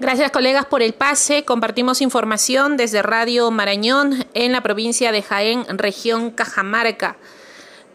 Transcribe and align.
Gracias 0.00 0.32
colegas 0.32 0.66
por 0.66 0.82
el 0.82 0.92
pase. 0.92 1.44
Compartimos 1.44 2.00
información 2.00 2.76
desde 2.76 3.00
Radio 3.00 3.52
Marañón 3.52 4.26
en 4.34 4.50
la 4.50 4.60
provincia 4.60 5.12
de 5.12 5.22
Jaén, 5.22 5.64
región 5.78 6.32
Cajamarca. 6.32 7.16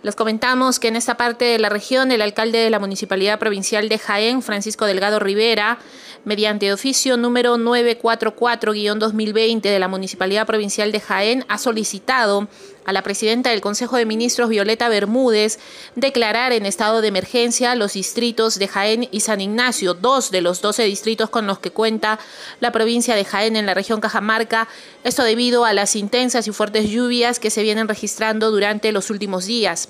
Les 0.01 0.15
comentamos 0.15 0.79
que 0.79 0.88
en 0.88 0.96
esta 0.96 1.17
parte 1.17 1.43
de 1.43 1.59
la 1.59 1.67
región 1.67 2.13
el 2.13 2.21
alcalde 2.21 2.59
de 2.59 2.70
la 2.70 2.79
Municipalidad 2.79 3.38
Provincial 3.38 3.89
de 3.89 3.99
Jaén, 3.99 4.41
Francisco 4.41 4.86
Delgado 4.86 5.20
Rivera, 5.20 5.77
mediante 6.23 6.71
oficio 6.71 7.18
número 7.18 7.57
944-2020 7.57 9.61
de 9.61 9.79
la 9.79 9.89
Municipalidad 9.89 10.47
Provincial 10.47 10.93
de 10.93 11.01
Jaén, 11.01 11.43
ha 11.50 11.57
solicitado 11.57 12.47
a 12.86 12.93
la 12.93 13.04
presidenta 13.04 13.51
del 13.51 13.61
Consejo 13.61 13.97
de 13.97 14.05
Ministros, 14.05 14.50
Violeta 14.50 14.89
Bermúdez, 14.89 15.59
declarar 15.96 16.54
en 16.54 16.66
estado 16.66 17.02
de 17.02 17.09
emergencia 17.09 17.75
los 17.75 17.93
distritos 17.93 18.57
de 18.57 18.68
Jaén 18.68 19.07
y 19.11 19.20
San 19.20 19.41
Ignacio, 19.41 19.93
dos 19.93 20.31
de 20.31 20.41
los 20.41 20.61
12 20.61 20.84
distritos 20.84 21.29
con 21.29 21.45
los 21.45 21.59
que 21.59 21.71
cuenta 21.71 22.20
la 22.61 22.71
provincia 22.71 23.16
de 23.16 23.25
Jaén 23.25 23.55
en 23.55 23.66
la 23.66 23.74
región 23.74 24.02
Cajamarca, 24.02 24.68
esto 25.04 25.24
debido 25.24 25.66
a 25.66 25.74
las 25.74 25.96
intensas 25.96 26.47
y 26.47 26.52
fuertes 26.52 26.89
lluvias 26.89 27.39
que 27.39 27.52
se 27.52 27.63
vienen 27.63 27.88
registrando 27.88 28.50
durante 28.50 28.91
los 28.91 29.10
últimos 29.10 29.46
días. 29.46 29.89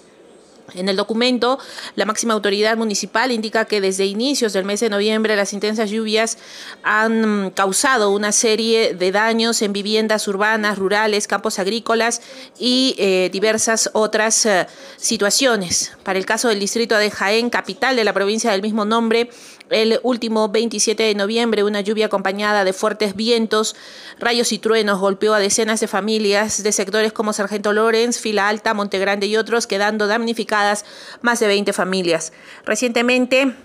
En 0.74 0.90
el 0.90 0.96
documento, 0.96 1.60
la 1.96 2.06
máxima 2.06 2.34
autoridad 2.34 2.78
municipal 2.78 3.32
indica 3.32 3.66
que 3.66 3.82
desde 3.82 4.06
inicios 4.06 4.54
del 4.54 4.66
mes 4.66 4.80
de 4.80 4.90
noviembre 4.90 5.36
las 5.36 5.54
intensas 5.54 5.90
lluvias 5.90 6.38
han 6.84 7.52
causado 7.52 8.12
una 8.12 8.32
serie 8.32 8.94
de 8.94 9.12
daños 9.12 9.62
en 9.62 9.74
viviendas 9.74 10.28
urbanas, 10.28 10.78
rurales, 10.78 11.28
campos 11.28 11.60
agrícolas 11.60 12.22
y 12.58 12.96
eh, 12.98 13.30
diversas 13.32 13.90
otras 13.94 14.46
eh, 14.46 14.68
situaciones. 14.98 15.92
Para 16.04 16.20
el 16.20 16.26
caso 16.26 16.50
del 16.50 16.60
distrito 16.60 16.98
de 16.98 17.12
Jaén, 17.12 17.50
capital 17.50 17.96
de 17.96 18.04
la 18.04 18.14
provincia 18.14 18.52
del 18.52 18.62
mismo 18.62 18.86
nombre, 18.86 19.30
el 19.70 20.00
último 20.04 20.50
27 20.50 21.04
de 21.04 21.16
noviembre, 21.16 21.64
una 21.64 21.82
lluvia 21.82 22.08
acompañada 22.08 22.64
de 22.64 22.74
fuertes 22.74 23.16
vientos, 23.16 23.76
rayos 24.20 24.52
y 24.52 24.60
truenos 24.60 25.00
golpeó 25.00 25.34
a 25.34 25.40
decenas 25.40 25.80
de 25.80 25.88
familias 25.88 26.64
de 26.64 26.72
sectores 26.72 27.14
como 27.14 27.34
Sargento 27.34 27.74
Lorenz, 27.74 28.20
Fila 28.20 28.48
Alta, 28.48 28.74
Montegrande 28.74 29.28
y 29.28 29.38
otros, 29.38 29.68
quedando 29.68 30.08
damnificadas 30.08 30.86
más 31.22 31.40
de 31.40 31.48
20 31.48 31.74
familias. 31.74 32.34
Recientemente, 32.66 33.56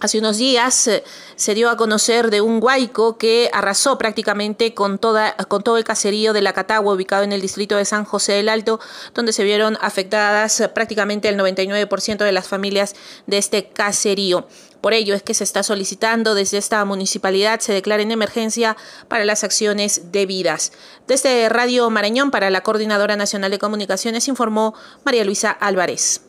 Hace 0.00 0.20
unos 0.20 0.36
días 0.36 0.86
eh, 0.86 1.02
se 1.34 1.54
dio 1.54 1.70
a 1.70 1.76
conocer 1.76 2.30
de 2.30 2.40
un 2.40 2.62
huaico 2.62 3.18
que 3.18 3.50
arrasó 3.52 3.98
prácticamente 3.98 4.72
con, 4.72 4.98
toda, 4.98 5.34
con 5.48 5.64
todo 5.64 5.76
el 5.76 5.82
caserío 5.82 6.32
de 6.32 6.40
La 6.40 6.52
Catagua, 6.52 6.94
ubicado 6.94 7.24
en 7.24 7.32
el 7.32 7.40
distrito 7.40 7.76
de 7.76 7.84
San 7.84 8.04
José 8.04 8.34
del 8.34 8.48
Alto, 8.48 8.78
donde 9.14 9.32
se 9.32 9.42
vieron 9.42 9.76
afectadas 9.80 10.60
eh, 10.60 10.68
prácticamente 10.68 11.28
el 11.28 11.36
99% 11.36 12.18
de 12.18 12.30
las 12.30 12.46
familias 12.46 12.94
de 13.26 13.38
este 13.38 13.70
caserío. 13.70 14.46
Por 14.80 14.92
ello 14.92 15.16
es 15.16 15.24
que 15.24 15.34
se 15.34 15.42
está 15.42 15.64
solicitando 15.64 16.36
desde 16.36 16.58
esta 16.58 16.84
municipalidad 16.84 17.58
se 17.58 17.72
declare 17.72 18.04
en 18.04 18.12
emergencia 18.12 18.76
para 19.08 19.24
las 19.24 19.42
acciones 19.42 20.12
debidas. 20.12 20.70
Desde 21.08 21.48
Radio 21.48 21.90
Marañón 21.90 22.30
para 22.30 22.50
la 22.50 22.60
Coordinadora 22.60 23.16
Nacional 23.16 23.50
de 23.50 23.58
Comunicaciones 23.58 24.28
informó 24.28 24.74
María 25.04 25.24
Luisa 25.24 25.50
Álvarez. 25.50 26.27